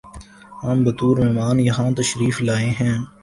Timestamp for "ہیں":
2.79-2.97